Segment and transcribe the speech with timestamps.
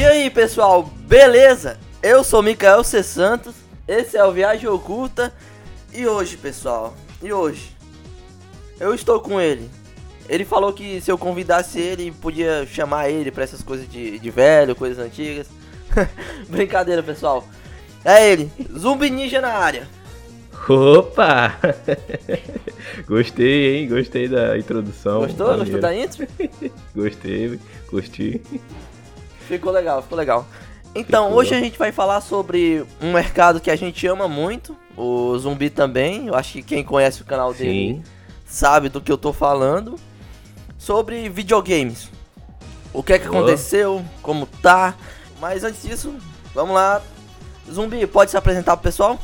[0.00, 1.78] E aí, pessoal, beleza?
[2.02, 3.02] Eu sou Micael C.
[3.02, 3.54] Santos,
[3.86, 5.30] esse é o Viagem Oculta.
[5.92, 7.76] E hoje, pessoal, e hoje?
[8.80, 9.68] Eu estou com ele.
[10.26, 14.30] Ele falou que se eu convidasse ele, podia chamar ele pra essas coisas de, de
[14.30, 15.48] velho, coisas antigas.
[16.48, 17.46] Brincadeira, pessoal.
[18.02, 19.86] É ele, Zumbi Ninja na área.
[20.66, 21.58] Opa!
[23.06, 23.88] Gostei, hein?
[23.90, 25.26] Gostei da introdução.
[25.26, 25.48] Gostou?
[25.48, 25.72] Maneiro.
[25.72, 26.26] Gostou da intro?
[26.96, 28.40] Gostei, curti.
[29.50, 30.46] Ficou legal, ficou legal.
[30.94, 31.40] Então, ficou.
[31.40, 35.68] hoje a gente vai falar sobre um mercado que a gente ama muito, o Zumbi
[35.68, 36.28] também.
[36.28, 38.02] Eu acho que quem conhece o canal dele Sim.
[38.46, 39.96] sabe do que eu tô falando.
[40.78, 42.08] Sobre videogames.
[42.94, 43.32] O que é que oh.
[43.32, 44.94] aconteceu, como tá.
[45.40, 46.14] Mas antes disso,
[46.54, 47.02] vamos lá.
[47.68, 49.18] Zumbi, pode se apresentar pro pessoal?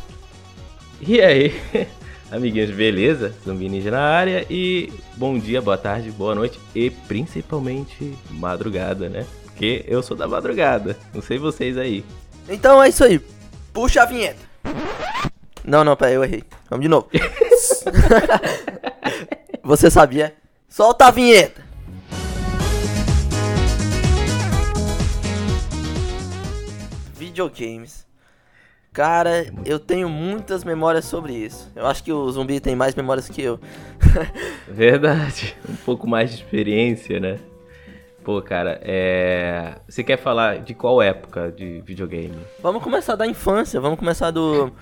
[1.00, 1.54] E aí,
[2.32, 3.32] amiguinhos, beleza?
[3.44, 9.24] Zumbi Ninja na área e bom dia, boa tarde, boa noite e principalmente madrugada, né?
[9.56, 12.04] Porque eu sou da madrugada, não sei vocês aí.
[12.46, 13.18] Então é isso aí,
[13.72, 14.38] puxa a vinheta.
[15.64, 16.44] Não, não, peraí, eu errei.
[16.68, 17.08] Vamos de novo.
[19.64, 20.34] Você sabia?
[20.68, 21.64] Solta a vinheta.
[27.14, 28.04] Videogames
[28.92, 31.72] Cara, eu tenho muitas memórias sobre isso.
[31.74, 33.58] Eu acho que o zumbi tem mais memórias que eu.
[34.68, 35.56] Verdade.
[35.66, 37.38] Um pouco mais de experiência, né?
[38.26, 39.76] Pô, cara, é.
[39.88, 42.36] Você quer falar de qual época de videogame?
[42.60, 44.72] Vamos começar da infância, vamos começar do.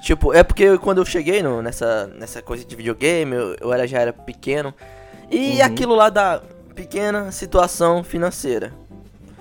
[0.00, 3.86] Tipo, é porque quando eu cheguei no, nessa, nessa coisa de videogame, eu, eu era,
[3.86, 4.72] já era pequeno.
[5.30, 5.66] E uhum.
[5.66, 6.40] aquilo lá da
[6.74, 8.72] pequena situação financeira.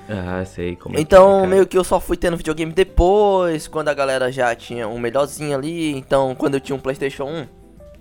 [0.09, 3.69] Ah, sei como Então, é que é, meio que eu só fui tendo videogame depois,
[3.69, 5.95] quando a galera já tinha um melhorzinho ali.
[5.95, 7.47] Então, quando eu tinha um PlayStation 1,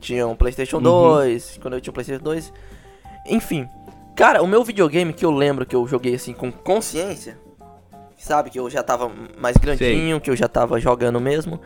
[0.00, 0.82] tinha um PlayStation uhum.
[0.82, 2.52] 2, quando eu tinha um PlayStation 2.
[3.26, 3.68] Enfim.
[4.16, 7.38] Cara, o meu videogame que eu lembro que eu joguei assim com consciência,
[8.16, 10.20] sabe, que eu já tava mais grandinho, sei.
[10.20, 11.60] que eu já tava jogando mesmo,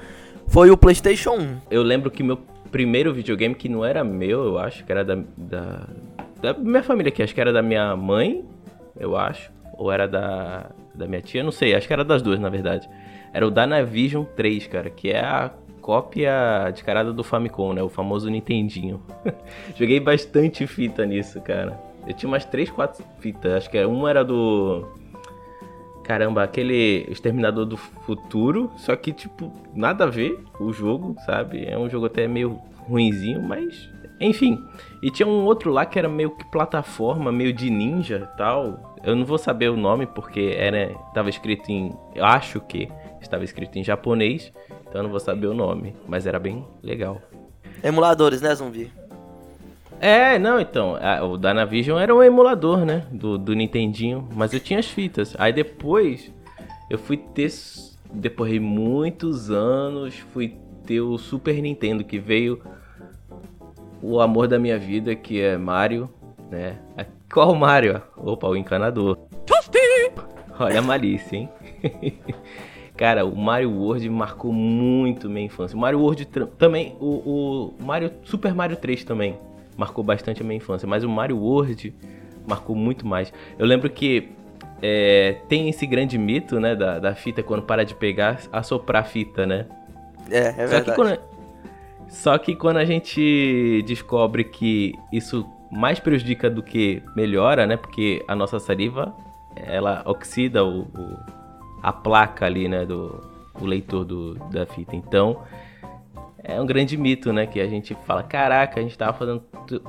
[0.47, 1.57] foi o PlayStation 1.
[1.71, 2.39] Eu lembro que meu
[2.71, 5.89] primeiro videogame, que não era meu, eu acho, que era da, da,
[6.41, 8.45] da minha família aqui, acho que era da minha mãe,
[8.99, 12.41] eu acho ou era da, da minha tia, não sei, acho que era das duas,
[12.41, 12.91] na verdade.
[13.33, 17.83] Era o Dynavision 3, cara, que é a cópia descarada do Famicom, né?
[17.83, 19.01] O famoso Nintendinho.
[19.79, 21.88] Joguei bastante fita nisso, cara.
[22.09, 23.53] Eu tinha umas 3, 4 fitas.
[23.53, 24.89] Acho que uma era do.
[26.03, 28.73] Caramba, aquele Exterminador do Futuro.
[28.79, 31.67] Só que, tipo, nada a ver o jogo, sabe?
[31.67, 32.59] É um jogo até meio
[32.89, 33.91] ruinzinho, mas.
[34.19, 34.59] Enfim.
[35.03, 38.97] E tinha um outro lá que era meio que plataforma, meio de ninja tal.
[39.05, 42.89] Eu não vou saber o nome porque era estava escrito em, eu acho que
[43.21, 44.53] estava escrito em japonês,
[44.83, 47.21] então eu não vou saber o nome, mas era bem legal.
[47.83, 48.91] Emuladores, né, zumbi?
[50.01, 54.61] É, não, então, a, o Dynavision era um emulador, né, do, do Nintendinho, mas eu
[54.61, 55.35] tinha as fitas.
[55.39, 56.33] Aí depois
[56.89, 57.51] eu fui ter,
[58.13, 60.57] depois de muitos anos, fui
[60.87, 62.63] ter o Super Nintendo que veio
[64.01, 66.09] o amor da minha vida, que é Mario,
[66.51, 66.79] né?
[67.33, 68.01] Qual Mario?
[68.17, 69.19] Opa, o encanador.
[70.61, 71.49] Olha a malícia, hein?
[72.97, 75.77] Cara, o Mario World marcou muito minha infância.
[75.77, 76.27] O Mario World
[76.57, 79.37] também, o, o Mario Super Mario 3 também
[79.79, 81.95] marcou bastante a minha infância, mas o Mario World
[82.47, 83.33] marcou muito mais.
[83.59, 84.31] Eu lembro que
[84.83, 89.07] é, tem esse grande mito, né, da, da fita quando para de pegar, assoprar a
[89.07, 89.67] fita, né?
[90.31, 90.85] É, é verdade.
[90.85, 91.21] Só que, quando,
[92.09, 97.77] só que quando a gente descobre que isso mais prejudica do que melhora, né?
[97.77, 99.15] Porque a nossa saliva,
[99.55, 101.39] ela oxida o, o
[101.83, 102.85] a placa ali, né?
[102.85, 104.95] Do o leitor do, da fita.
[104.95, 105.43] Então,
[106.43, 107.47] é um grande mito, né?
[107.47, 109.43] Que a gente fala, caraca, a gente tava fazendo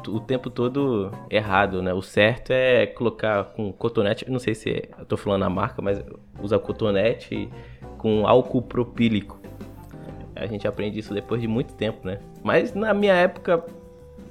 [0.07, 1.93] o tempo todo errado, né?
[1.93, 6.03] O certo é colocar com cotonete, não sei se eu tô falando a marca, mas
[6.41, 7.49] usa cotonete
[7.97, 9.39] com álcool propílico.
[10.35, 12.19] A gente aprende isso depois de muito tempo, né?
[12.43, 13.63] Mas na minha época,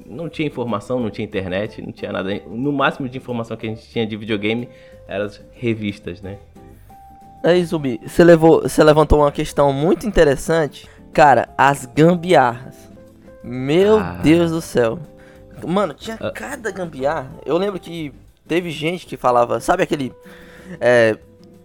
[0.05, 2.31] não tinha informação, não tinha internet, não tinha nada.
[2.47, 4.69] No máximo de informação que a gente tinha de videogame
[5.07, 6.39] eram as revistas, né?
[7.45, 10.89] Aí, Zubi, você, levou, você levantou uma questão muito interessante.
[11.13, 12.77] Cara, as gambiarras.
[13.43, 14.21] Meu ah.
[14.23, 14.99] Deus do céu.
[15.67, 16.31] Mano, tinha ah.
[16.31, 17.31] cada gambiarra.
[17.45, 18.13] Eu lembro que
[18.47, 20.13] teve gente que falava, sabe aquele
[20.81, 21.17] é,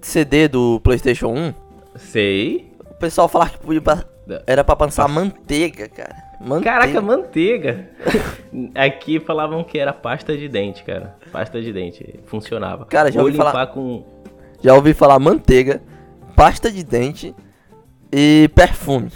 [0.02, 1.54] CD do PlayStation 1?
[1.96, 2.72] Sei.
[2.90, 3.82] O pessoal falava que podia,
[4.48, 6.16] era pra passar manteiga, cara.
[6.40, 6.80] Manteiga.
[6.80, 7.90] Caraca, manteiga.
[8.76, 11.16] Aqui falavam que era pasta de dente, cara.
[11.32, 12.20] Pasta de dente.
[12.26, 12.86] Funcionava.
[12.86, 14.04] Cara, já ouvi falar com...
[14.62, 15.82] Já ouvi falar manteiga,
[16.36, 17.36] pasta de dente
[18.16, 19.10] e perfume.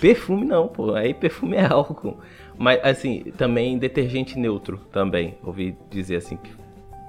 [0.00, 0.94] Perfume não, pô.
[0.94, 2.16] Aí perfume é álcool.
[2.56, 5.36] Mas, assim, também detergente neutro também.
[5.44, 6.50] Ouvi dizer assim que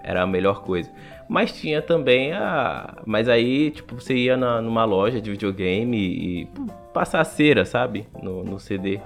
[0.04, 0.92] era a melhor coisa.
[1.30, 2.98] Mas tinha também a.
[3.06, 6.48] Mas aí, tipo, você ia na, numa loja de videogame e, e
[6.94, 8.07] passar cera, sabe?
[8.22, 9.00] No, no CD.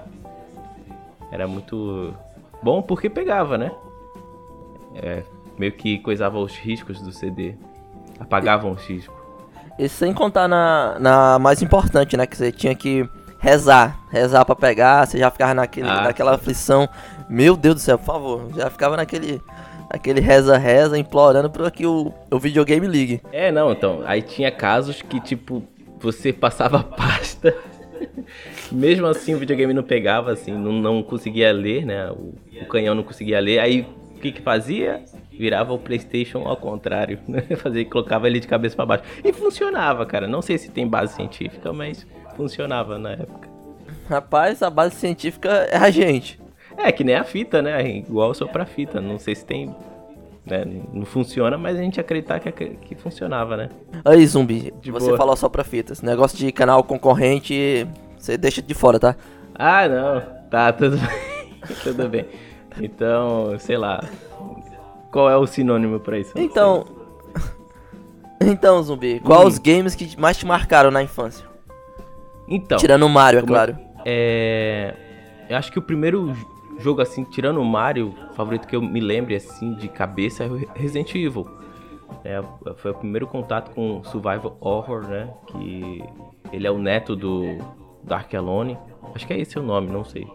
[1.30, 2.12] Era muito
[2.62, 3.70] bom porque pegava, né?
[4.96, 5.22] É,
[5.56, 7.54] meio que coisava os riscos do CD.
[8.18, 9.23] Apagavam os riscos.
[9.78, 12.26] E sem contar na, na mais importante, né?
[12.26, 13.98] Que você tinha que rezar.
[14.10, 16.88] Rezar pra pegar, você já ficava naquele, ah, naquela aflição.
[17.28, 18.48] Meu Deus do céu, por favor.
[18.56, 19.40] Já ficava naquele
[19.90, 23.20] aquele reza-reza, implorando para que o, o videogame ligue.
[23.32, 25.62] É, não, então, aí tinha casos que, tipo,
[26.00, 27.54] você passava pasta,
[28.72, 32.94] mesmo assim o videogame não pegava, assim, não, não conseguia ler, né, o, o canhão
[32.94, 33.86] não conseguia ler, aí
[34.24, 35.04] que que fazia?
[35.30, 39.04] Virava o Playstation ao contrário, né, fazia, colocava ele de cabeça para baixo.
[39.22, 42.06] E funcionava, cara, não sei se tem base científica, mas
[42.36, 43.48] funcionava na época.
[44.08, 46.40] Rapaz, a base científica é a gente.
[46.76, 47.86] É, que nem a fita, né?
[47.98, 49.00] Igual só pra fita.
[49.00, 49.74] Não sei se tem.
[50.44, 50.64] Né?
[50.92, 53.68] Não funciona, mas a gente acreditar que, que funcionava, né?
[54.04, 55.16] Aí, zumbi, de você boa.
[55.16, 56.02] falou só pra fitas.
[56.02, 57.86] Negócio de canal concorrente,
[58.18, 59.16] você deixa de fora, tá?
[59.54, 60.20] Ah, não.
[60.50, 61.08] Tá, tudo bem.
[61.82, 62.26] tudo bem.
[62.80, 64.02] Então, sei lá.
[65.10, 66.32] Qual é o sinônimo pra isso?
[66.36, 66.84] Então.
[68.46, 69.46] Então, zumbi, qual hum.
[69.46, 71.46] os games que mais te marcaram na infância?
[72.46, 72.76] Então.
[72.76, 73.78] Tirando o Mario, é claro.
[74.04, 74.94] É.
[75.48, 76.34] Eu acho que o primeiro
[76.78, 80.56] jogo assim, tirando o Mario, favorito que eu me lembre assim de cabeça é o
[80.74, 81.46] Resident Evil.
[82.22, 82.42] É,
[82.76, 85.32] foi o primeiro contato com survival horror, né?
[85.46, 86.04] Que
[86.52, 87.58] ele é o neto do
[88.02, 88.76] Dark Alone.
[89.14, 90.26] Acho que é esse o nome, não sei.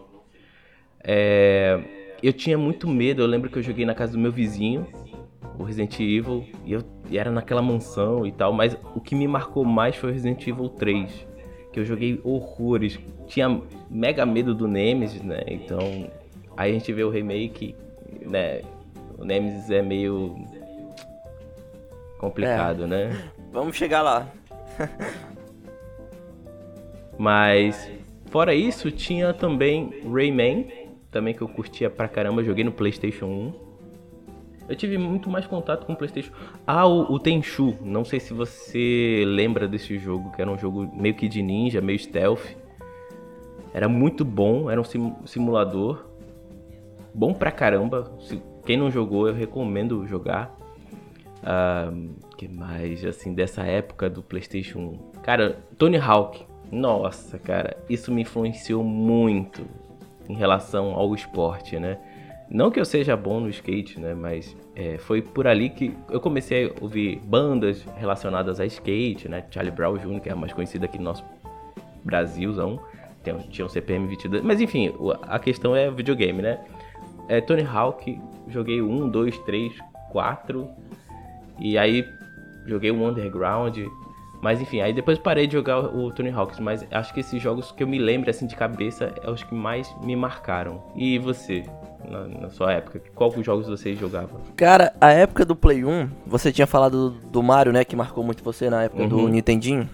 [1.02, 1.80] É,
[2.22, 3.22] eu tinha muito medo.
[3.22, 4.86] Eu lembro que eu joguei na casa do meu vizinho,
[5.58, 8.52] o Resident Evil, e, eu, e era naquela mansão e tal.
[8.52, 11.26] Mas o que me marcou mais foi o Resident Evil 3,
[11.72, 12.98] que eu joguei horrores.
[13.26, 15.42] Tinha mega medo do Nemesis, né?
[15.46, 16.08] Então
[16.60, 17.74] Aí a gente vê o remake,
[18.28, 18.60] né?
[19.16, 20.36] O Nemesis é meio
[22.18, 22.86] complicado, é.
[22.86, 23.30] né?
[23.50, 24.28] Vamos chegar lá.
[27.16, 27.90] Mas
[28.26, 30.68] fora isso, tinha também Rayman,
[31.10, 33.70] também que eu curtia pra caramba, joguei no PlayStation 1.
[34.68, 36.32] Eu tive muito mais contato com o PlayStation.
[36.64, 40.88] Ah, o, o Tenchu, não sei se você lembra desse jogo, que era um jogo
[40.94, 42.56] meio que de ninja, meio stealth.
[43.74, 46.10] Era muito bom, era um sim, simulador
[47.12, 48.12] bom pra caramba.
[48.20, 50.56] Se, quem não jogou, eu recomendo jogar.
[51.40, 55.20] Uh, que mais, assim, dessa época do PlayStation 1?
[55.22, 56.46] Cara, Tony Hawk.
[56.70, 59.66] Nossa, cara, isso me influenciou muito
[60.30, 61.98] em relação ao esporte, né?
[62.48, 64.14] Não que eu seja bom no skate, né?
[64.14, 69.44] Mas é, foi por ali que eu comecei a ouvir bandas relacionadas a skate, né?
[69.50, 71.24] Charlie Brown Jr., que é a mais conhecida aqui no nosso
[72.04, 72.80] Brasilzão.
[73.22, 74.42] Tem, tinha um CPM 22.
[74.42, 74.92] Mas enfim,
[75.22, 76.58] a questão é videogame, né?
[77.30, 79.72] é, Tony Hawk, joguei um, dois, três,
[80.10, 80.68] quatro.
[81.60, 82.04] E aí
[82.66, 83.78] joguei o Underground.
[84.40, 86.60] Mas enfim, aí depois parei de jogar o Tony Hawk.
[86.62, 89.54] Mas acho que esses jogos que eu me lembro assim de cabeça é os que
[89.54, 90.82] mais me marcaram.
[90.96, 91.64] E você?
[92.08, 94.40] Na, na, sua época, qual os jogos você jogava?
[94.56, 97.84] Cara, a época do Play 1, você tinha falado do, do Mario, né?
[97.84, 99.08] Que marcou muito você na época uhum.
[99.08, 99.88] do Nintendinho.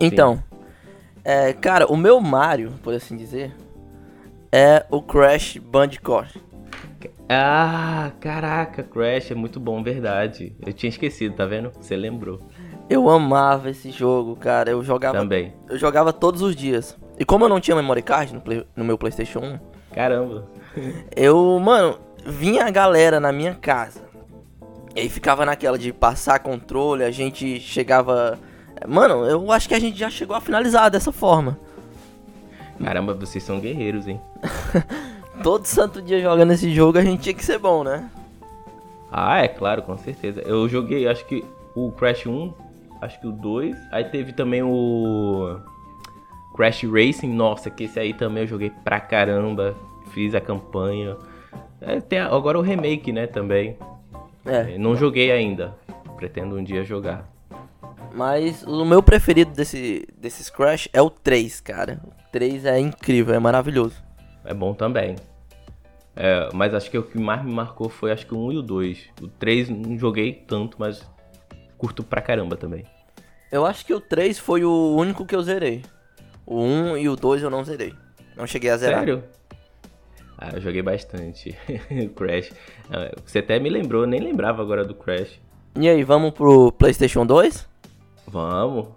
[0.00, 0.42] Então,
[1.22, 3.54] é, cara, o meu Mario, por assim dizer,
[4.50, 6.40] é o Crash Bandicoot.
[7.28, 10.56] Ah, caraca, Crash é muito bom, verdade.
[10.66, 11.70] Eu tinha esquecido, tá vendo?
[11.80, 12.40] Você lembrou.
[12.90, 14.68] Eu amava esse jogo, cara.
[14.68, 15.16] Eu jogava.
[15.16, 15.54] Também.
[15.68, 16.98] Eu jogava todos os dias.
[17.16, 19.60] E como eu não tinha memory card no, play, no meu PlayStation 1.
[19.94, 20.48] Caramba.
[21.14, 24.00] eu, mano, vinha a galera na minha casa.
[24.96, 28.36] E aí ficava naquela de passar controle, a gente chegava.
[28.88, 31.56] Mano, eu acho que a gente já chegou a finalizar dessa forma.
[32.82, 34.20] Caramba, vocês são guerreiros, hein?
[35.44, 38.10] Todo santo dia jogando esse jogo a gente tinha que ser bom, né?
[39.12, 40.40] Ah, é claro, com certeza.
[40.40, 41.44] Eu joguei, acho que
[41.74, 42.52] o Crash 1,
[43.00, 43.76] acho que o 2.
[43.90, 45.58] Aí teve também o
[46.54, 49.74] Crash Racing, nossa, que esse aí também eu joguei pra caramba.
[50.12, 51.16] Fiz a campanha.
[51.80, 53.76] É, tem agora o remake, né, também.
[54.44, 54.76] É.
[54.76, 55.74] Não joguei ainda.
[56.16, 57.28] Pretendo um dia jogar.
[58.12, 62.00] Mas o meu preferido desse, desses Crash é o 3, cara.
[62.32, 63.96] 3 é incrível, é maravilhoso.
[64.44, 65.16] É bom também.
[66.16, 68.58] É, mas acho que o que mais me marcou foi acho que o 1 e
[68.58, 69.08] o 2.
[69.22, 71.08] O 3 não joguei tanto, mas
[71.80, 72.84] curto pra caramba também.
[73.50, 75.82] Eu acho que o 3 foi o único que eu zerei.
[76.44, 77.94] O 1 e o 2 eu não zerei.
[78.36, 78.98] Não cheguei a zerar.
[78.98, 79.24] Sério?
[80.36, 81.56] Ah, eu joguei bastante.
[82.14, 82.52] Crash.
[82.90, 85.40] Ah, você até me lembrou, nem lembrava agora do Crash.
[85.74, 87.66] E aí, vamos pro PlayStation 2?
[88.26, 88.88] Vamos.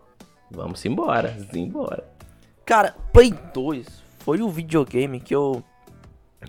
[0.52, 1.38] Vamos embora.
[1.54, 2.04] Embora.
[2.66, 3.88] Cara, Play 2
[4.20, 5.64] foi o videogame que eu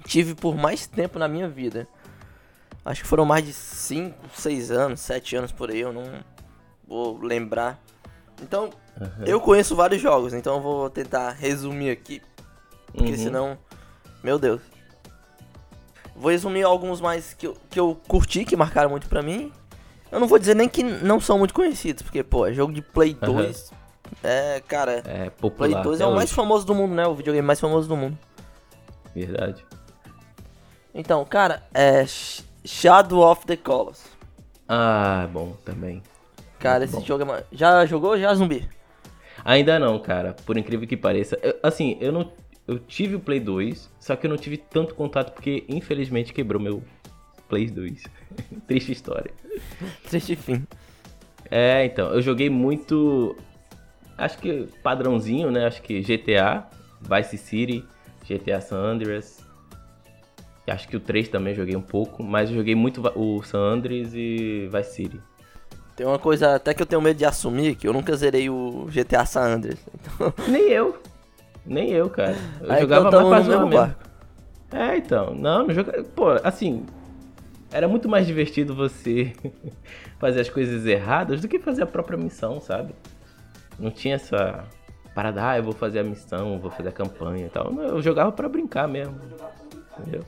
[0.04, 1.86] tive por mais tempo na minha vida.
[2.84, 6.04] Acho que foram mais de 5, 6 anos, 7 anos por aí, eu não
[6.86, 7.80] vou lembrar.
[8.42, 9.24] Então, uhum.
[9.24, 12.20] eu conheço vários jogos, então eu vou tentar resumir aqui.
[12.92, 13.16] Porque uhum.
[13.16, 13.58] senão,
[14.22, 14.60] meu Deus.
[16.14, 19.50] Vou resumir alguns mais que eu, que eu curti, que marcaram muito pra mim.
[20.12, 22.82] Eu não vou dizer nem que não são muito conhecidos, porque, pô, é jogo de
[22.82, 23.70] Play 2.
[23.70, 23.76] Uhum.
[24.22, 25.02] É, cara.
[25.06, 25.70] É popular.
[25.70, 26.16] Play 2 é o hoje.
[26.16, 27.06] mais famoso do mundo, né?
[27.06, 28.16] O videogame mais famoso do mundo.
[29.14, 29.64] Verdade.
[30.94, 32.04] Então, cara, é
[32.64, 34.10] Shadow of the Colossus.
[34.68, 36.02] Ah, bom, também.
[36.58, 37.06] Cara, Muito esse bom.
[37.06, 37.44] jogo é...
[37.52, 38.66] Já jogou já, zumbi?
[39.44, 40.32] Ainda não, cara.
[40.46, 41.38] Por incrível que pareça.
[41.42, 42.32] Eu, assim, eu não.
[42.66, 46.60] Eu tive o Play 2, só que eu não tive tanto contato porque, infelizmente, quebrou
[46.60, 46.82] meu
[47.48, 48.04] Play 2.
[48.66, 49.30] Triste história.
[50.08, 50.66] Triste fim.
[51.50, 52.08] É, então.
[52.08, 53.36] Eu joguei muito.
[54.16, 55.66] Acho que padrãozinho, né?
[55.66, 56.66] Acho que GTA,
[57.02, 57.84] Vice City,
[58.26, 59.43] GTA San Andreas.
[60.66, 64.14] Acho que o 3 também joguei um pouco, mas eu joguei muito o San Andreas
[64.14, 65.20] e Vice City.
[65.94, 68.86] Tem uma coisa até que eu tenho medo de assumir, que eu nunca zerei o
[68.90, 69.78] GTA San Andreas.
[69.94, 70.32] Então...
[70.48, 70.98] Nem eu.
[71.64, 72.36] Nem eu, cara.
[72.60, 73.94] Eu Aí jogava então mais pra mesmo.
[74.72, 75.34] É, então.
[75.34, 76.02] Não, não jogava.
[76.02, 76.84] Pô, assim.
[77.70, 79.32] Era muito mais divertido você
[80.18, 82.94] fazer as coisas erradas do que fazer a própria missão, sabe?
[83.78, 84.64] Não tinha essa
[85.14, 87.72] parada, ah, eu vou fazer a missão, vou fazer a campanha e tal.
[87.80, 89.16] Eu jogava para brincar mesmo.
[89.98, 90.22] Entendeu?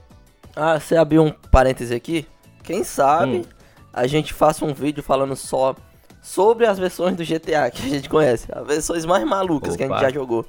[0.57, 2.27] Ah, você abriu um parêntese aqui?
[2.65, 3.45] Quem sabe hum.
[3.93, 5.77] a gente faça um vídeo falando só
[6.23, 8.49] sobre as versões do GTA que a gente conhece.
[8.51, 9.77] As versões mais malucas Opa.
[9.77, 10.47] que a gente já jogou.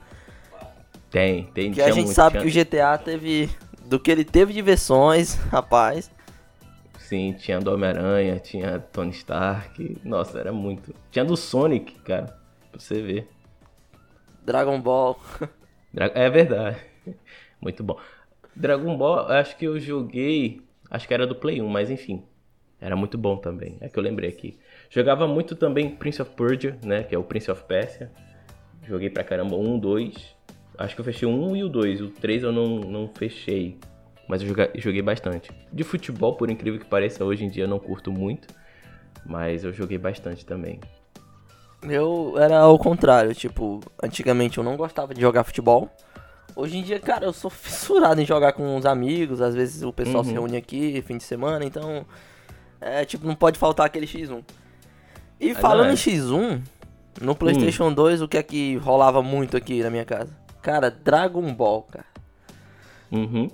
[1.12, 1.72] Tem, tem.
[1.72, 3.50] Que a gente sabe que o GTA teve.
[3.86, 6.10] Do que ele teve de versões, rapaz.
[7.00, 9.98] Sim, tinha do Homem-Aranha, tinha Tony Stark.
[10.04, 10.94] Nossa, era muito.
[11.12, 12.38] Tinha do Sonic, cara.
[12.72, 13.30] Pra você ver.
[14.46, 15.20] Dragon Ball.
[16.14, 16.78] É verdade.
[17.60, 17.98] Muito bom.
[18.58, 20.62] Dragon Ball, acho que eu joguei.
[20.90, 22.24] Acho que era do Play 1, mas enfim.
[22.82, 23.78] Era muito bom também.
[23.80, 24.58] É que eu lembrei aqui.
[24.90, 27.04] Jogava muito também Prince of Persia, né?
[27.04, 28.12] Que é o Prince of Persia.
[28.84, 30.36] Joguei pra caramba um, dois.
[30.78, 32.02] Acho que eu fechei o um e o dois.
[32.02, 33.78] O três eu não, não fechei.
[34.28, 35.52] Mas eu joguei, joguei bastante.
[35.72, 38.48] De futebol, por incrível que pareça, hoje em dia eu não curto muito.
[39.26, 40.80] Mas eu joguei bastante também.
[41.84, 45.90] Eu era ao contrário, tipo, antigamente eu não gostava de jogar futebol.
[46.58, 49.94] Hoje em dia, cara, eu sou fissurado em jogar com os amigos, às vezes o
[49.94, 50.24] pessoal uhum.
[50.24, 52.04] se reúne aqui, fim de semana, então.
[52.82, 54.44] É, tipo, não pode faltar aquele X1.
[55.40, 55.94] E falando é.
[55.94, 56.60] em X1,
[57.22, 57.94] no PlayStation hum.
[57.94, 60.36] 2, o que é que rolava muito aqui na minha casa?
[60.60, 62.08] Cara, Dragon Ball, cara.
[63.12, 63.52] Uhum.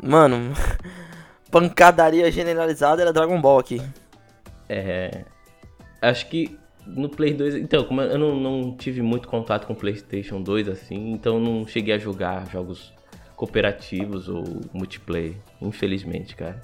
[0.00, 0.54] Mano,
[1.50, 3.82] pancadaria generalizada era Dragon Ball aqui.
[4.68, 5.24] É.
[6.00, 9.76] Acho que no Play 2, então, como eu não, não tive muito contato com o
[9.76, 12.92] PlayStation 2 assim, então não cheguei a jogar jogos
[13.36, 16.62] cooperativos ou multiplayer, infelizmente, cara.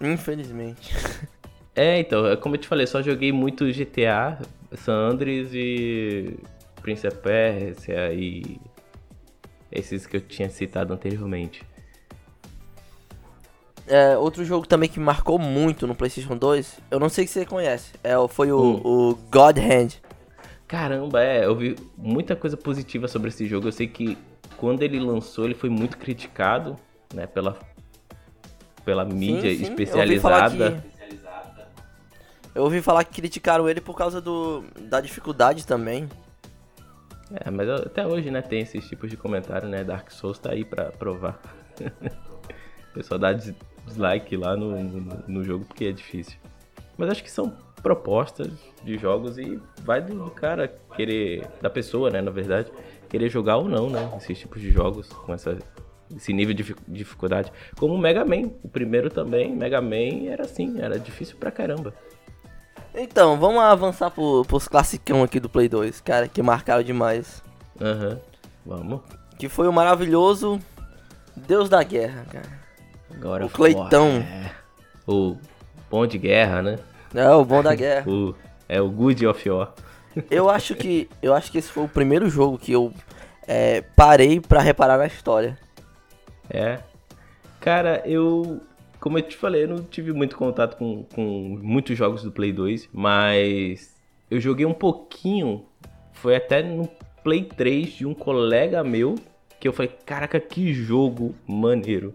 [0.00, 0.92] Infelizmente.
[1.74, 4.38] É, então, é como eu te falei, só joguei muito GTA,
[4.74, 6.38] San Andreas e
[6.82, 8.60] Prince of Persia e
[9.70, 11.62] esses que eu tinha citado anteriormente.
[13.92, 17.44] É, outro jogo também que marcou muito no PlayStation 2, eu não sei se você
[17.44, 18.80] conhece, é, foi o, hum.
[18.82, 20.00] o God Hand.
[20.66, 23.68] Caramba, é, eu vi muita coisa positiva sobre esse jogo.
[23.68, 24.16] Eu sei que
[24.56, 26.74] quando ele lançou, ele foi muito criticado,
[27.12, 27.58] né, pela,
[28.82, 29.62] pela mídia sim, sim.
[29.64, 30.64] especializada.
[30.64, 32.48] Eu ouvi, que...
[32.54, 36.08] eu ouvi falar que criticaram ele por causa do, da dificuldade também.
[37.44, 39.84] É, mas até hoje, né, tem esses tipos de comentário, né?
[39.84, 41.38] Dark Souls tá aí pra provar.
[42.90, 43.34] o pessoal dá
[43.86, 46.38] dislike lá no, no, no, jogo porque é difícil.
[46.96, 48.50] Mas acho que são propostas
[48.84, 52.70] de jogos e vai do, cara querer, da pessoa, né, na verdade,
[53.08, 55.58] querer jogar ou não, né, esses tipos de jogos com essa,
[56.14, 57.52] esse nível de dificuldade.
[57.76, 61.92] Como o Mega Man, o primeiro também, Mega Man era assim, era difícil pra caramba.
[62.94, 67.42] Então, vamos avançar pro, pros classicão aqui do Play 2, cara, que marcaram demais.
[67.80, 68.18] Aham, uhum.
[68.66, 69.00] vamos.
[69.38, 70.60] Que foi o maravilhoso
[71.34, 72.61] Deus da Guerra, cara.
[73.14, 74.18] Agora o Cleitão.
[74.18, 74.50] É,
[75.06, 75.36] o
[75.90, 76.78] bom de guerra, né?
[77.14, 78.08] É, o bom da guerra.
[78.10, 78.34] o,
[78.68, 79.74] é o Good of War.
[80.30, 82.92] eu acho que eu acho que esse foi o primeiro jogo que eu
[83.46, 85.58] é, parei para reparar na história.
[86.48, 86.78] É.
[87.60, 88.60] Cara, eu.
[89.00, 92.52] Como eu te falei, eu não tive muito contato com, com muitos jogos do Play
[92.52, 93.96] 2, mas
[94.30, 95.64] eu joguei um pouquinho.
[96.12, 96.88] Foi até no
[97.24, 99.16] Play 3 de um colega meu
[99.58, 102.12] que eu falei, caraca, que jogo maneiro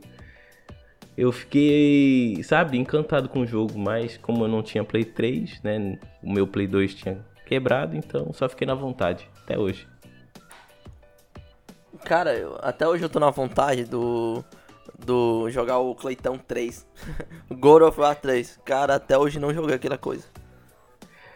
[1.18, 5.98] eu fiquei, sabe, encantado com o jogo, mas como eu não tinha Play 3, né,
[6.22, 9.88] o meu Play 2 tinha quebrado, então só fiquei na vontade, até hoje.
[12.04, 14.44] Cara, eu, até hoje eu tô na vontade do
[14.98, 16.86] do jogar o Cleitão 3.
[17.52, 18.60] God of War 3.
[18.64, 20.26] Cara, até hoje não joguei aquela coisa.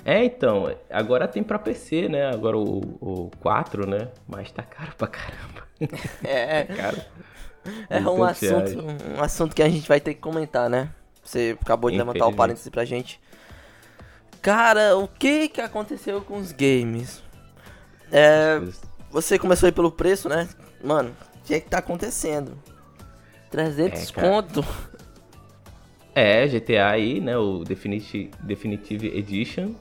[0.03, 2.25] É, então, agora tem pra PC, né?
[2.31, 4.07] Agora o, o 4, né?
[4.27, 5.67] Mas tá caro pra caramba.
[6.23, 6.97] É, é caro.
[7.89, 8.83] É um assunto,
[9.17, 10.89] um assunto que a gente vai ter que comentar, né?
[11.23, 13.19] Você acabou de levantar o parênteses pra gente.
[14.41, 17.21] Cara, o que que aconteceu com os games?
[18.11, 18.59] É,
[19.11, 20.49] você começou aí pelo preço, né?
[20.83, 22.57] Mano, o que é que tá acontecendo?
[23.51, 24.65] 300 é, conto?
[26.15, 27.37] É, GTA aí, né?
[27.37, 29.75] O Definitive, Definitive Edition,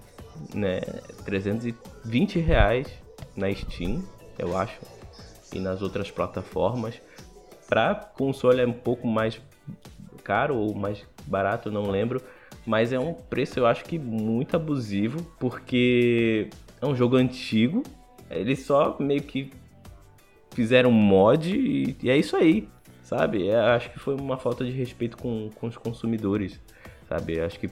[0.55, 0.81] né?
[1.25, 2.87] 320 reais
[3.35, 4.05] na Steam,
[4.39, 4.79] eu acho.
[5.53, 7.01] E nas outras plataformas.
[7.71, 9.41] Pra console é um pouco mais
[10.25, 12.21] caro ou mais barato, não lembro.
[12.67, 16.51] Mas é um preço, eu acho que muito abusivo, porque
[16.83, 17.83] é um jogo antigo.
[18.29, 19.51] Eles só meio que
[20.51, 22.69] fizeram mod e, e é isso aí,
[23.03, 23.49] sabe?
[23.49, 26.61] É, acho que foi uma falta de respeito com, com os consumidores,
[27.09, 27.41] sabe?
[27.41, 27.71] Acho que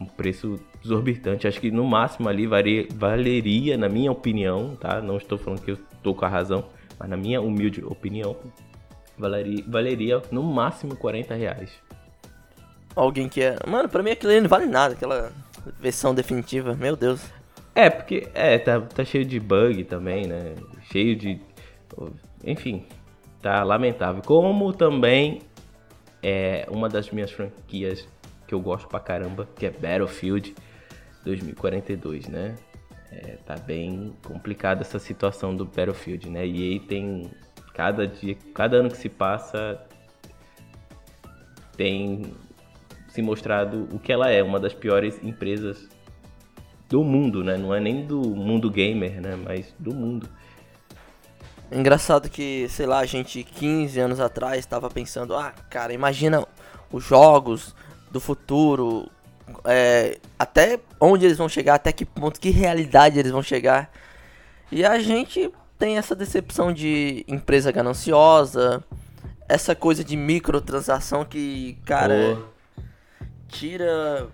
[0.00, 1.48] um preço exorbitante.
[1.48, 5.00] Acho que no máximo ali varia, valeria, na minha opinião, tá?
[5.00, 6.64] Não estou falando que eu estou com a razão,
[6.98, 8.36] mas na minha humilde opinião,
[9.18, 11.70] valeria, valeria no máximo 40 reais
[12.94, 13.56] alguém que é.
[13.66, 15.32] Mano, pra mim aquilo não vale nada, aquela
[15.80, 17.22] versão definitiva, meu Deus.
[17.74, 20.54] É, porque é, tá, tá cheio de bug também, né?
[20.90, 21.40] Cheio de.
[22.44, 22.84] Enfim,
[23.40, 24.22] tá lamentável.
[24.22, 25.42] Como também
[26.22, 28.06] é uma das minhas franquias
[28.46, 30.54] que eu gosto pra caramba, que é Battlefield
[31.24, 32.56] 2042, né?
[33.10, 36.46] É, tá bem complicada essa situação do Battlefield, né?
[36.46, 37.30] E aí tem
[37.74, 39.80] cada dia, cada ano que se passa
[41.76, 42.34] tem
[43.08, 45.88] se mostrado o que ela é, uma das piores empresas
[46.88, 47.56] do mundo, né?
[47.56, 49.36] Não é nem do mundo gamer, né?
[49.36, 50.28] Mas do mundo.
[51.70, 56.46] Engraçado que, sei lá, a gente 15 anos atrás estava pensando, ah, cara, imagina
[56.90, 57.74] os jogos
[58.10, 59.08] do futuro,
[59.64, 63.90] é, até onde eles vão chegar, até que ponto, que realidade eles vão chegar.
[64.70, 65.50] E a gente
[65.82, 68.84] tem essa decepção de empresa gananciosa,
[69.48, 72.52] essa coisa de microtransação que, cara, oh
[73.48, 74.28] tira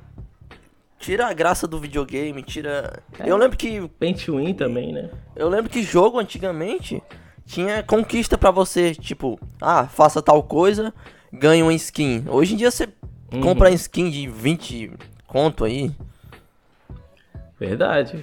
[0.98, 3.02] tira a graça do videogame, tira.
[3.18, 3.88] É, eu lembro que.
[3.98, 5.08] Paint win também, né?
[5.34, 7.02] Eu lembro que jogo antigamente
[7.46, 10.92] tinha conquista para você, tipo, ah, faça tal coisa,
[11.32, 12.26] ganhe uma skin.
[12.28, 12.86] Hoje em dia você
[13.32, 13.40] uhum.
[13.40, 14.92] compra skin de 20
[15.26, 15.90] conto aí.
[17.58, 18.22] Verdade.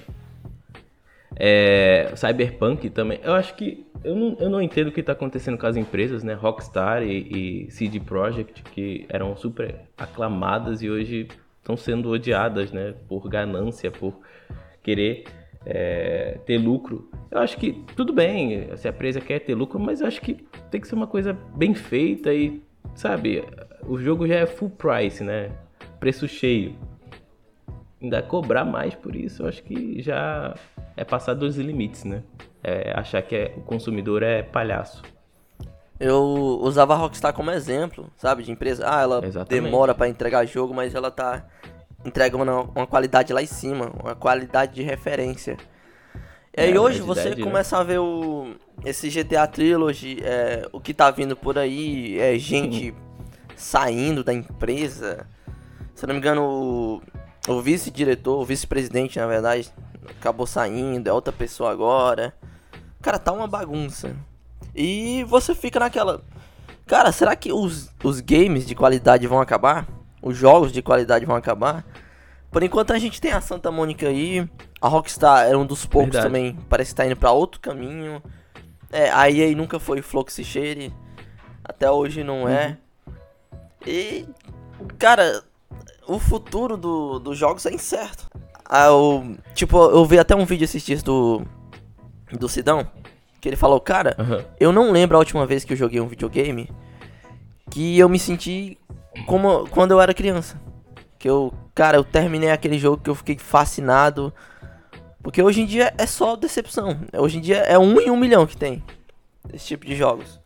[1.38, 3.20] É, Cyberpunk também.
[3.22, 6.24] Eu acho que eu não, eu não entendo o que está acontecendo com as empresas,
[6.24, 6.32] né?
[6.32, 12.94] Rockstar e, e CD Projekt, que eram super aclamadas e hoje estão sendo odiadas, né?
[13.08, 14.18] Por ganância, por
[14.82, 15.24] querer
[15.66, 17.10] é, ter lucro.
[17.30, 20.34] Eu acho que tudo bem, se a empresa quer ter lucro, mas eu acho que
[20.70, 22.62] tem que ser uma coisa bem feita e,
[22.94, 23.44] sabe,
[23.86, 25.50] o jogo já é full price, né?
[25.98, 26.76] Preço cheio.
[28.00, 30.54] Ainda cobrar mais por isso, eu acho que já
[30.96, 32.22] é passar dos limites, né?
[32.62, 35.02] É achar que é, o consumidor é palhaço.
[35.98, 38.84] Eu usava a Rockstar como exemplo, sabe, de empresa.
[38.86, 39.64] Ah, ela Exatamente.
[39.64, 41.46] demora para entregar jogo, mas ela tá
[42.04, 45.56] entregando uma, uma, qualidade lá em cima, uma qualidade de referência.
[46.56, 47.42] E aí é, hoje você né?
[47.42, 48.54] começa a ver o,
[48.84, 52.94] esse GTA Trilogy, é, o que tá vindo por aí, é gente
[53.56, 55.26] saindo da empresa.
[55.94, 57.02] Se não me engano,
[57.46, 59.70] o, vice-diretor, o vice-presidente, na verdade,
[60.18, 62.34] acabou saindo, é outra pessoa agora.
[63.00, 64.16] Cara, tá uma bagunça.
[64.74, 66.22] E você fica naquela.
[66.86, 69.86] Cara, será que os, os games de qualidade vão acabar?
[70.22, 71.84] Os jogos de qualidade vão acabar?
[72.50, 74.48] Por enquanto a gente tem a Santa Mônica aí.
[74.80, 76.26] A Rockstar era um dos poucos Verdade.
[76.26, 76.58] também.
[76.68, 78.22] Parece que tá indo pra outro caminho.
[78.90, 80.92] É, a EA nunca foi Fluxshare.
[81.64, 82.78] Até hoje não é.
[83.06, 83.14] Uhum.
[83.86, 84.28] E.
[84.98, 85.42] Cara,
[86.06, 88.28] o futuro do, dos jogos é incerto.
[88.64, 91.42] Ah, eu, tipo, eu vi até um vídeo esses dias do.
[92.32, 92.88] Do Sidão.
[93.40, 94.44] Que ele falou, cara, uhum.
[94.58, 96.68] eu não lembro a última vez que eu joguei um videogame
[97.70, 98.76] que eu me senti
[99.26, 100.60] como quando eu era criança.
[101.18, 104.32] Que eu, cara, eu terminei aquele jogo que eu fiquei fascinado.
[105.22, 106.98] Porque hoje em dia é só decepção.
[107.16, 108.82] Hoje em dia é um em um milhão que tem
[109.52, 110.40] esse tipo de jogos.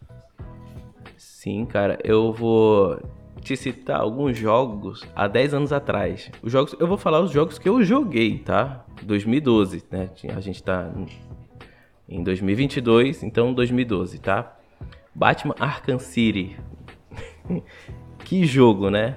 [1.17, 3.01] Sim, cara, eu vou
[3.41, 6.31] te citar alguns jogos há 10 anos atrás.
[6.43, 8.85] Os jogos, eu vou falar os jogos que eu joguei, tá?
[9.03, 10.11] 2012, né?
[10.37, 10.91] A gente tá
[12.09, 14.57] em 2022, então 2012, tá?
[15.15, 16.57] Batman Arkham City.
[18.25, 19.17] que jogo, né?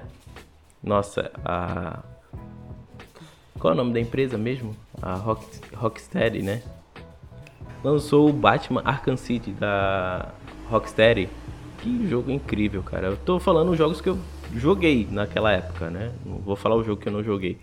[0.82, 2.02] Nossa, a
[3.58, 4.76] Qual é o nome da empresa mesmo?
[5.00, 5.46] A Rock...
[5.74, 6.62] Rocksteady, né?
[7.82, 10.32] Lançou o Batman Arkham City da
[10.70, 11.28] Rocksteady
[11.78, 13.08] Que jogo incrível, cara.
[13.08, 14.18] Eu tô falando os jogos que eu
[14.54, 16.12] joguei naquela época, né?
[16.24, 17.58] Não vou falar o jogo que eu não joguei.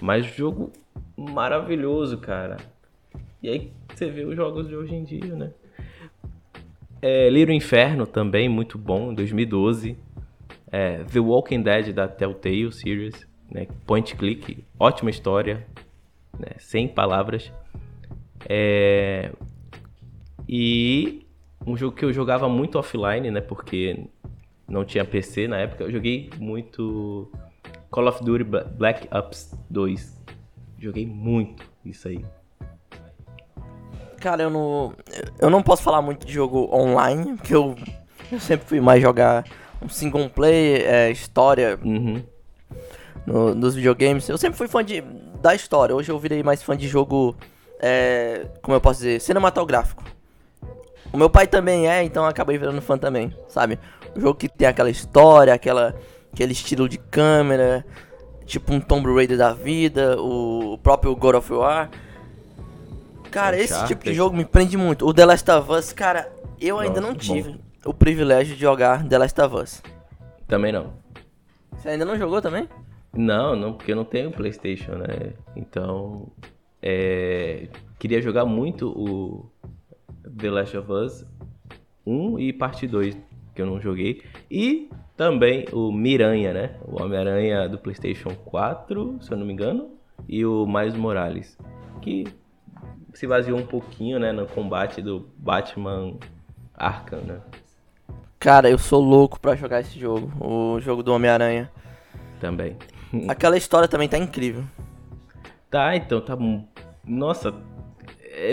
[0.00, 0.72] Mas jogo
[1.16, 2.56] maravilhoso, cara.
[3.42, 5.50] E aí você vê os jogos de hoje em dia, né?
[7.02, 9.96] É, Little Inferno também, muito bom, 2012.
[10.70, 13.66] É, The Walking Dead da Telltale Series, né?
[13.86, 15.66] Point Click, ótima história,
[16.38, 16.48] né?
[16.58, 17.52] sem palavras.
[18.48, 19.32] É...
[20.48, 21.26] E
[21.66, 23.40] um jogo que eu jogava muito offline, né?
[23.40, 24.06] Porque
[24.68, 25.84] não tinha PC na época.
[25.84, 27.30] Eu joguei muito
[27.90, 30.20] Call of Duty Black Ops 2.
[30.78, 32.24] Joguei muito isso aí.
[34.20, 34.94] Cara, eu não.
[35.38, 37.74] Eu não posso falar muito de jogo online, porque eu,
[38.30, 39.44] eu sempre fui mais jogar
[39.82, 42.22] um single player, é, história uhum.
[43.26, 44.28] no, nos videogames.
[44.28, 45.00] Eu sempre fui fã de,
[45.40, 45.94] da história.
[45.94, 47.34] Hoje eu virei mais fã de jogo.
[47.80, 49.20] É, como eu posso dizer?
[49.20, 50.04] Cinematográfico.
[51.12, 53.78] O meu pai também é, então eu acabei virando fã também, sabe?
[54.16, 55.94] Um jogo que tem aquela história, aquela,
[56.32, 57.84] aquele estilo de câmera,
[58.46, 61.90] tipo um Tomb Raider da vida, o próprio God of War.
[63.30, 65.06] Cara, esse tipo de jogo me prende muito.
[65.06, 67.58] O The Last of Us, cara, eu Nossa, ainda não tive bom.
[67.86, 69.82] o privilégio de jogar The Last of Us.
[70.46, 70.92] Também não.
[71.72, 72.68] Você ainda não jogou também?
[73.12, 75.32] Não, não, porque eu não tenho PlayStation, né?
[75.56, 76.28] Então,
[76.82, 77.68] é,
[77.98, 79.50] queria jogar muito o
[80.40, 81.24] The Last of Us
[82.06, 83.16] 1 e parte 2,
[83.54, 84.22] que eu não joguei.
[84.50, 86.76] E também o Miranha, né?
[86.84, 89.90] O Homem-Aranha do PlayStation 4, se eu não me engano,
[90.28, 91.58] e o Miles Morales,
[92.00, 92.24] que
[93.12, 96.14] se baseou um pouquinho, né, no combate do Batman
[96.74, 97.40] Arkham, né?
[98.38, 101.70] Cara, eu sou louco pra jogar esse jogo, o jogo do Homem-Aranha.
[102.40, 102.76] Também.
[103.28, 104.64] Aquela história também tá incrível.
[105.68, 106.36] Tá, então tá.
[107.04, 107.52] Nossa,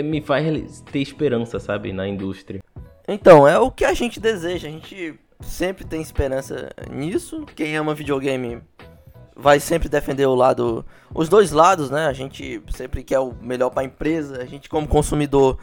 [0.02, 2.60] me faz ter esperança, sabe, na indústria.
[3.06, 4.68] Então, é o que a gente deseja.
[4.68, 7.44] A gente sempre tem esperança nisso.
[7.54, 8.60] Quem ama videogame
[9.34, 12.06] vai sempre defender o lado, os dois lados, né?
[12.06, 15.58] A gente sempre quer o melhor para a empresa, a gente como consumidor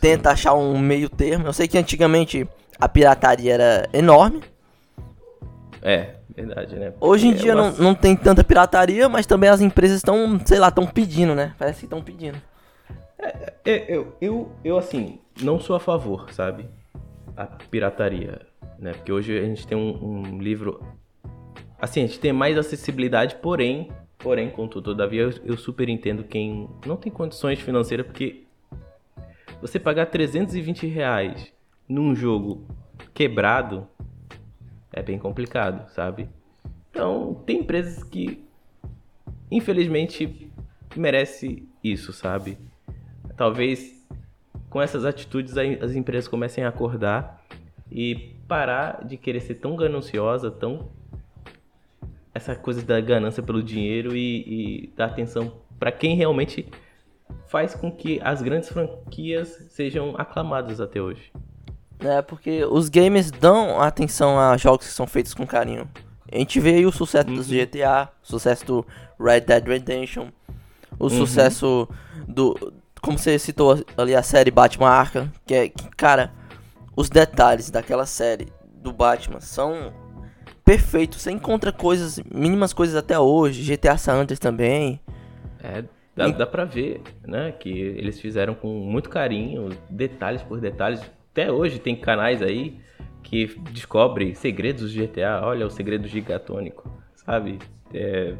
[0.00, 1.46] tenta achar um meio termo.
[1.46, 2.46] Eu sei que antigamente
[2.78, 4.42] a pirataria era enorme.
[5.80, 6.90] É, verdade, né?
[6.90, 7.70] Porque Hoje em dia uma...
[7.70, 11.54] não, não tem tanta pirataria, mas também as empresas estão, sei lá, estão pedindo, né?
[11.56, 12.40] Parece que estão pedindo.
[13.24, 16.68] É, é, eu, eu, eu, assim, não sou a favor, sabe?
[17.36, 18.42] A pirataria,
[18.78, 18.92] né?
[18.92, 20.80] Porque hoje a gente tem um, um livro
[21.84, 26.66] Assim, a gente tem mais acessibilidade, porém, porém, contudo, todavia, eu, eu super entendo quem
[26.86, 28.44] não tem condições financeiras, porque
[29.60, 31.52] você pagar 320 reais
[31.86, 32.66] num jogo
[33.12, 33.86] quebrado
[34.90, 36.26] é bem complicado, sabe?
[36.90, 38.42] Então, tem empresas que,
[39.50, 40.50] infelizmente,
[40.96, 42.56] merece isso, sabe?
[43.36, 44.06] Talvez
[44.70, 47.42] com essas atitudes as empresas comecem a acordar
[47.90, 50.90] e parar de querer ser tão gananciosa, tão
[52.34, 56.68] essa coisa da ganância pelo dinheiro e, e dar atenção para quem realmente
[57.46, 61.32] faz com que as grandes franquias sejam aclamadas até hoje.
[62.00, 65.88] É, porque os gamers dão atenção a jogos que são feitos com carinho.
[66.30, 67.36] A gente vê aí o sucesso uhum.
[67.36, 68.86] do GTA, o sucesso do
[69.20, 70.28] Red Dead Redemption,
[70.98, 71.10] o uhum.
[71.10, 71.88] sucesso
[72.26, 72.72] do.
[73.04, 75.68] Como você citou ali a série Batman Arkham, que é.
[75.68, 76.32] Que, cara,
[76.96, 78.48] os detalhes daquela série
[78.82, 79.92] do Batman são
[80.64, 81.18] perfeito.
[81.18, 83.62] Você encontra coisas, mínimas coisas até hoje.
[83.62, 84.98] GTA San Andreas também.
[85.62, 85.84] É,
[86.16, 86.32] dá, e...
[86.32, 87.52] dá pra ver, né?
[87.52, 91.00] Que eles fizeram com muito carinho, detalhes por detalhes.
[91.30, 92.80] Até hoje tem canais aí
[93.22, 95.40] que descobre segredos do GTA.
[95.42, 97.58] Olha o segredo gigatônico, sabe?
[97.92, 98.34] É...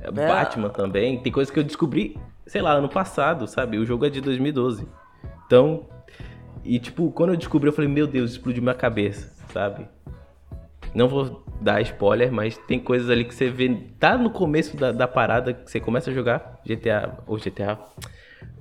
[0.00, 0.10] É, é...
[0.10, 1.20] Batman também.
[1.20, 2.16] Tem coisas que eu descobri,
[2.46, 3.78] sei lá, ano passado, sabe?
[3.78, 4.88] O jogo é de 2012.
[5.46, 5.88] Então,
[6.64, 9.86] e tipo, quando eu descobri, eu falei, meu Deus, explodiu minha cabeça, sabe?
[10.94, 13.68] Não vou dar spoiler, mas tem coisas ali que você vê.
[13.98, 17.18] Tá no começo da, da parada que você começa a jogar GTA.
[17.26, 17.78] Ou GTA.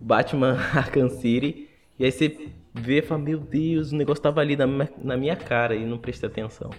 [0.01, 1.69] Batman Arkham City.
[1.97, 4.67] E aí você vê e fala: Meu Deus, o negócio tava ali na
[5.01, 6.71] na minha cara e não presta atenção.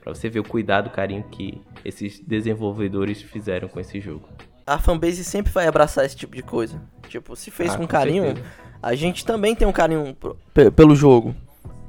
[0.00, 4.28] Pra você ver o cuidado, o carinho que esses desenvolvedores fizeram com esse jogo.
[4.66, 6.80] A fanbase sempre vai abraçar esse tipo de coisa.
[7.08, 8.46] Tipo, se fez ah, com, com carinho, certeza.
[8.82, 10.16] a gente também tem um carinho
[10.74, 11.34] pelo jogo.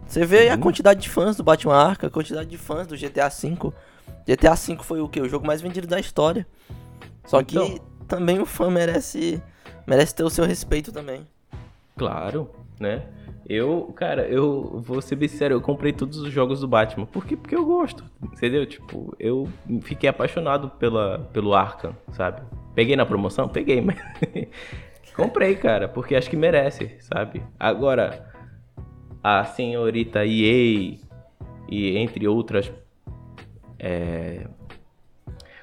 [0.06, 3.30] Você vê a quantidade de fãs do Batman Arkham, a quantidade de fãs do GTA
[3.30, 3.74] V.
[4.26, 5.20] GTA V foi o que?
[5.20, 6.46] O jogo mais vendido da história.
[7.26, 9.42] Só que então, também o fã merece
[9.86, 11.28] merece ter o seu respeito também.
[11.98, 13.04] Claro, né?
[13.50, 17.06] Eu, cara, eu vou ser bem sério, eu comprei todos os jogos do Batman.
[17.06, 17.38] Por quê?
[17.38, 18.66] Porque eu gosto, entendeu?
[18.66, 19.48] Tipo, eu
[19.84, 22.42] fiquei apaixonado pela, pelo Arkham, sabe?
[22.76, 23.48] Peguei na promoção?
[23.48, 23.98] Peguei, mas...
[25.16, 27.42] comprei, cara, porque acho que merece, sabe?
[27.58, 28.34] Agora,
[29.24, 30.98] a senhorita EA
[31.70, 32.72] e entre outras
[33.80, 34.46] é,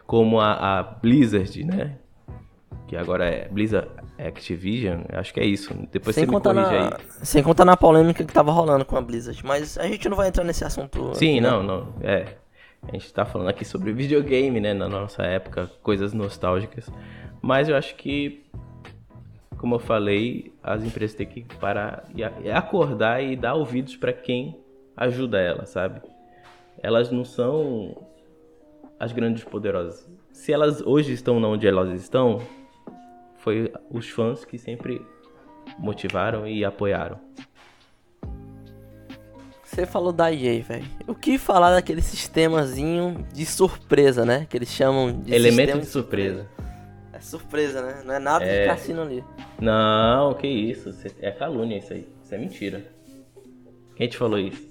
[0.07, 1.99] como a, a, Blizzard, né?
[2.87, 3.89] Que agora é Blizzard
[4.19, 5.75] Activision, acho que é isso.
[5.91, 6.93] Depois sem você me corrige na, aí.
[7.23, 10.29] Sem contar na polêmica que tava rolando com a Blizzard, mas a gente não vai
[10.29, 11.15] entrar nesse assunto.
[11.15, 11.67] Sim, aqui, não, né?
[11.67, 12.37] não, é.
[12.87, 16.89] A gente tá falando aqui sobre videogame, né, na nossa época, coisas nostálgicas.
[17.43, 18.45] Mas eu acho que,
[19.59, 24.57] como eu falei, as empresas têm que parar e acordar e dar ouvidos para quem
[24.97, 26.01] ajuda ela, sabe?
[26.81, 27.97] Elas não são
[28.99, 30.09] as grandes poderosas.
[30.33, 32.41] Se elas hoje estão onde elas estão,
[33.45, 35.05] foi os fãs que sempre
[35.79, 37.21] motivaram e apoiaram.
[39.63, 40.87] Você falou da EA, velho.
[41.07, 44.47] O que falar daquele sistemazinho de surpresa, né?
[44.49, 46.49] Que eles chamam de elemento de surpresa.
[47.13, 48.03] É surpresa, né?
[48.05, 48.63] Não é nada é...
[48.63, 49.23] de cassino ali.
[49.61, 50.95] Não, que isso.
[51.21, 52.09] É calúnia isso aí.
[52.23, 52.85] Isso é mentira.
[53.95, 54.63] Quem te falou isso?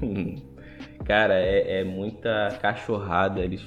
[1.04, 3.62] Cara, é, é muita cachorrada eles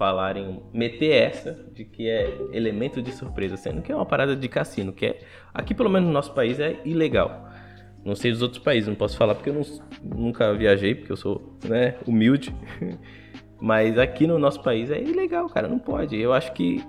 [0.00, 4.48] falarem, meter essa de que é elemento de surpresa, sendo que é uma parada de
[4.48, 5.18] cassino, que é
[5.52, 7.50] aqui pelo menos no nosso país é ilegal.
[8.02, 9.62] Não sei dos outros países, não posso falar porque eu não,
[10.02, 12.50] nunca viajei, porque eu sou né, humilde.
[13.60, 16.18] Mas aqui no nosso país é ilegal, cara, não pode.
[16.18, 16.82] Eu acho que.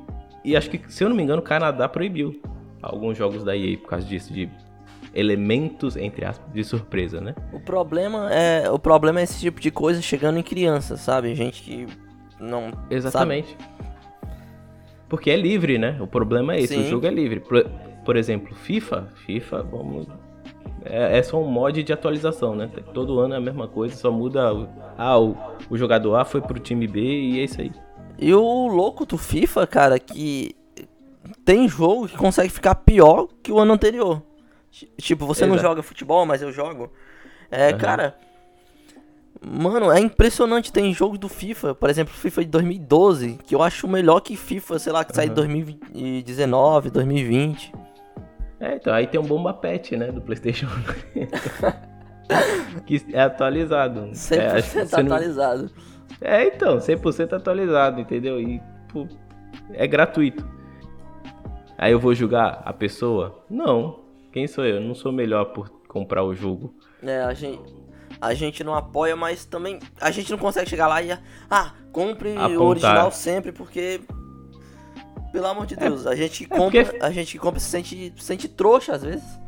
[0.46, 2.42] E acho que, se eu não me engano, o Canadá proibiu
[2.82, 4.50] alguns jogos da EA por causa disso, de
[5.14, 7.36] elementos, entre aspas, de surpresa, né?
[7.52, 8.72] O problema é.
[8.72, 11.36] O problema é esse tipo de coisa chegando em crianças, sabe?
[11.36, 11.86] Gente que
[12.42, 12.72] não.
[12.90, 13.52] Exatamente.
[13.52, 13.92] Sabe?
[15.08, 15.98] Porque é livre, né?
[16.00, 16.86] O problema é esse, Sim.
[16.86, 17.40] o jogo é livre.
[17.40, 17.70] Por,
[18.06, 20.08] por exemplo, FIFA, FIFA, vamos
[20.84, 22.70] é, é, só um mod de atualização, né?
[22.94, 24.52] Todo ano é a mesma coisa, só muda.
[24.98, 25.38] Ah, o,
[25.70, 27.72] o jogador A foi pro time B e é isso aí.
[28.18, 30.56] E o louco do FIFA, cara, que
[31.46, 34.22] tem jogo que consegue ficar pior que o ano anterior.
[34.98, 35.56] Tipo, você Exato.
[35.56, 36.92] não joga futebol, mas eu jogo.
[37.50, 37.78] É, uhum.
[37.78, 38.16] cara.
[39.44, 40.72] Mano, é impressionante.
[40.72, 44.78] Tem jogos do FIFA, por exemplo, FIFA de 2012, que eu acho melhor que FIFA,
[44.78, 45.16] sei lá, que uhum.
[45.16, 47.74] sai de 2019, 2020.
[48.60, 50.68] É, então aí tem um bomba pet, né, do PlayStation.
[52.86, 54.12] que é atualizado.
[54.12, 55.64] 100% é, atualizado.
[55.64, 55.70] Não...
[56.22, 58.40] É, então, 100% atualizado, entendeu?
[58.40, 58.62] E
[58.94, 59.08] pô,
[59.74, 60.48] é gratuito.
[61.76, 63.44] Aí eu vou julgar a pessoa?
[63.50, 64.02] Não.
[64.32, 64.76] Quem sou eu?
[64.76, 64.82] eu?
[64.82, 66.76] Não sou melhor por comprar o jogo.
[67.02, 67.74] É, a gente,
[68.22, 71.12] a gente não apoia, mas também a gente não consegue chegar lá e
[71.50, 72.58] ah, compre Apontar.
[72.58, 74.00] o original sempre porque
[75.32, 77.04] pelo amor de é, Deus, é, a gente compra, é porque...
[77.04, 79.42] a gente compra se sente, se sente trouxa às vezes.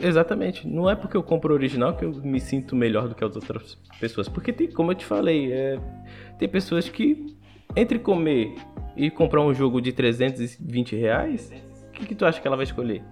[0.00, 0.66] Exatamente.
[0.66, 3.34] Não é porque eu compro o original que eu me sinto melhor do que as
[3.34, 4.28] outras pessoas.
[4.28, 5.78] Porque tem, como eu te falei, é,
[6.38, 7.36] tem pessoas que
[7.76, 8.54] entre comer
[8.96, 11.52] e comprar um jogo de 320 reais,
[11.88, 13.02] o que, que tu acha que ela vai escolher?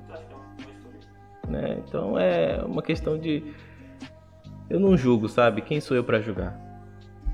[1.49, 1.83] Né?
[1.87, 3.43] Então é uma questão de.
[4.68, 5.62] Eu não julgo, sabe?
[5.62, 6.59] Quem sou eu para julgar?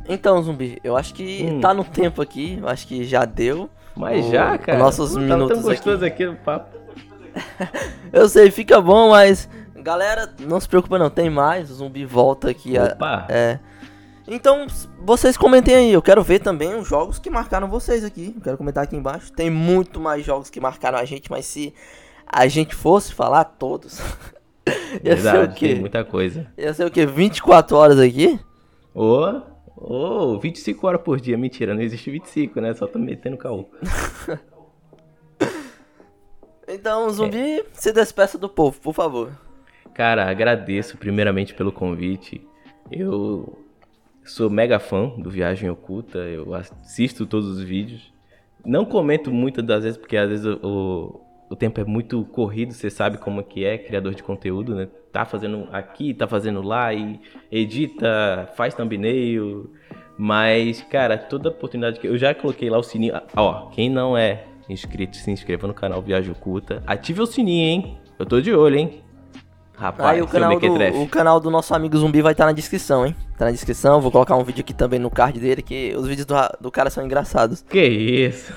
[0.09, 1.61] Então, zumbi, eu acho que hum.
[1.61, 3.71] tá no tempo aqui, eu acho que já deu.
[3.97, 4.79] Mas o, já, cara.
[4.79, 6.77] Nossos Não minutos tão gostoso aqui, aqui no papo.
[8.13, 12.51] eu sei, fica bom, mas galera, não se preocupa não, tem mais, o zumbi volta
[12.51, 12.75] aqui.
[12.79, 13.27] Opa.
[13.29, 13.61] A, é.
[14.27, 14.67] Então,
[15.01, 18.33] vocês comentem aí, eu quero ver também os jogos que marcaram vocês aqui.
[18.35, 19.31] Eu quero comentar aqui embaixo.
[19.31, 21.75] Tem muito mais jogos que marcaram a gente, mas se
[22.27, 24.01] a gente fosse falar todos,
[25.03, 25.69] ia Verdade, ser o quê?
[25.69, 26.47] Tem muita coisa.
[26.57, 27.07] Ia ser o quê?
[27.07, 28.39] 24 horas aqui?
[28.95, 29.55] Ô, oh.
[29.77, 31.37] Ô, oh, 25 horas por dia.
[31.37, 32.73] Mentira, não existe 25, né?
[32.75, 33.69] Só tô metendo caô.
[36.67, 37.65] então, zumbi, é.
[37.73, 39.33] se despeça do povo, por favor.
[39.93, 42.47] Cara, agradeço primeiramente pelo convite.
[42.91, 43.59] Eu
[44.25, 48.13] sou mega fã do Viagem Oculta, eu assisto todos os vídeos.
[48.65, 51.21] Não comento muitas das vezes, porque às vezes o,
[51.55, 54.89] o tempo é muito corrido, você sabe como que é criador de conteúdo, né?
[55.13, 59.71] Tá fazendo aqui, tá fazendo lá e edita, faz thumbnail.
[60.19, 64.45] Mas, cara, toda oportunidade que eu já coloquei lá o sininho, ó, quem não é
[64.69, 67.99] inscrito, se inscreva no canal Viagem Oculta, ative o sininho, hein?
[68.19, 69.03] Eu tô de olho, hein?
[69.77, 73.07] Rapaz, o canal, do, o canal do nosso amigo zumbi vai estar tá na descrição,
[73.07, 73.15] hein?
[73.37, 76.25] Tá na descrição, vou colocar um vídeo aqui também no card dele, que os vídeos
[76.25, 77.63] do, do cara são engraçados.
[77.63, 78.53] Que isso!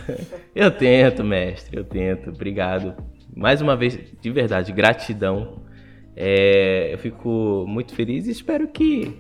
[0.56, 2.30] Eu tento, mestre, eu tento.
[2.30, 2.96] Obrigado.
[3.36, 5.62] Mais uma vez, de verdade, gratidão.
[6.16, 9.18] É, eu fico muito feliz e espero que,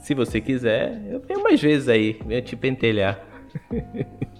[0.00, 3.20] se você quiser, eu venha mais vezes aí, venha te pentelhar.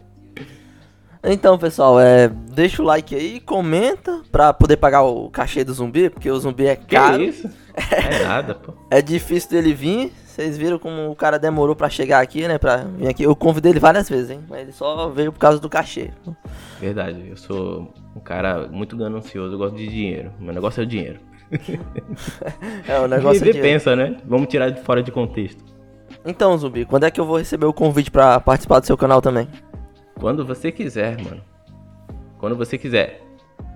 [1.21, 6.09] Então, pessoal, é, deixa o like aí, comenta pra poder pagar o cachê do zumbi,
[6.09, 7.19] porque o zumbi é caro.
[7.19, 7.51] Que isso?
[7.91, 8.73] É nada, pô.
[8.91, 10.13] É difícil dele vir.
[10.39, 12.59] Vocês viram como o cara demorou pra chegar aqui, né?
[12.59, 13.25] Pra vir aqui.
[13.25, 14.39] Eu convidei ele várias vezes, hein?
[14.49, 16.13] Mas ele só veio por causa do cachê.
[16.79, 20.31] Verdade, eu sou um cara muito ganancioso, eu gosto de dinheiro.
[20.39, 21.19] Meu negócio é o dinheiro.
[22.87, 24.17] é, o negócio Viver é pensa, né?
[24.25, 25.65] Vamos tirar de fora de contexto.
[26.25, 29.21] Então, Zumbi, quando é que eu vou receber o convite para participar do seu canal
[29.21, 29.49] também?
[30.21, 31.43] Quando você quiser, mano.
[32.39, 33.23] Quando você quiser.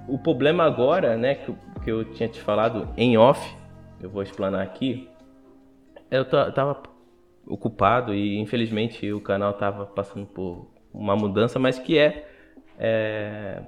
[0.06, 3.52] O problema agora, né, que, que eu tinha te falado em off,
[4.00, 5.08] eu vou explanar aqui.
[6.12, 6.82] Eu tava
[7.46, 12.28] ocupado e infelizmente o canal tava passando por uma mudança, mas que é,
[12.78, 13.62] é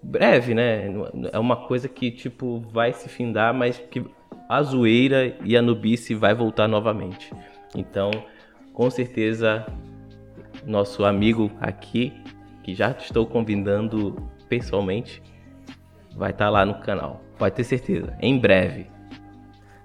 [0.00, 0.84] breve, né?
[1.32, 4.04] É uma coisa que tipo vai se findar, mas que
[4.48, 7.34] a zoeira e a nubice vai voltar novamente.
[7.74, 8.12] Então,
[8.72, 9.66] com certeza
[10.64, 12.12] nosso amigo aqui,
[12.62, 14.14] que já estou convidando
[14.48, 15.20] pessoalmente,
[16.14, 17.22] vai estar tá lá no canal.
[17.36, 18.16] Pode ter certeza.
[18.20, 18.97] Em breve.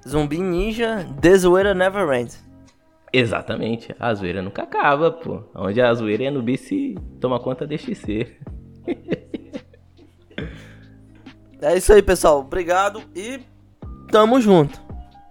[0.07, 2.43] Zumbi Ninja, The Zoeira Never Ends.
[3.13, 3.95] Exatamente.
[3.99, 5.43] A zoeira nunca acaba, pô.
[5.53, 8.39] Onde a zoeira é no bice, toma conta deixe ser.
[11.61, 12.39] é isso aí, pessoal.
[12.39, 13.39] Obrigado e
[14.11, 14.81] tamo junto.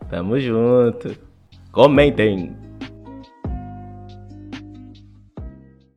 [0.08, 1.18] Tamo junto.
[1.72, 2.61] Comentem.